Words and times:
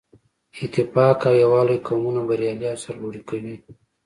اتفاق 0.63 1.19
او 1.27 1.35
یووالی 1.43 1.77
قومونه 1.87 2.21
بریالي 2.29 2.65
او 2.71 2.77
سرلوړي 2.83 3.21
کوي. 3.29 3.55